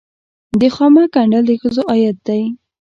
[0.59, 2.41] د خامک ګنډل د ښځو عاید دی